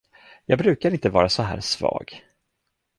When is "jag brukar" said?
0.45-0.91